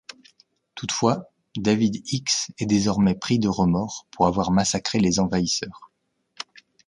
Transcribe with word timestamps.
Toutefois, 0.73 1.29
David 1.55 2.01
X 2.11 2.49
est 2.57 2.65
désormais 2.65 3.13
pris 3.13 3.37
de 3.37 3.47
remords 3.47 4.07
pour 4.09 4.25
avoir 4.25 4.49
massacré 4.49 4.99
les 4.99 5.19
envahisseurs. 5.19 5.91